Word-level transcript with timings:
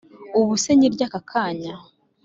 ubuse 0.39 0.69
nyirye 0.77 1.03
aka 1.07 1.21
kanya 1.29 1.73